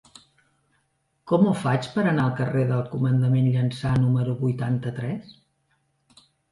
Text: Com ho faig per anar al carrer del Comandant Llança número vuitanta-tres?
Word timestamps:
Com 1.31 1.45
ho 1.49 1.53
faig 1.65 1.91
per 1.97 2.05
anar 2.13 2.25
al 2.25 2.33
carrer 2.41 2.65
del 2.73 2.83
Comandant 2.97 3.39
Llança 3.53 3.95
número 4.03 4.37
vuitanta-tres? 4.45 5.35